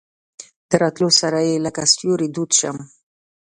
[0.69, 2.77] د راتلو سره یې لکه سیوری دود شم.